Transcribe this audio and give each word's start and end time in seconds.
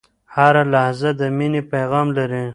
هره 0.35 0.63
لحظه 0.73 1.09
د 1.19 1.21
میني 1.37 1.61
پیغام 1.73 2.07
لري 2.17 2.43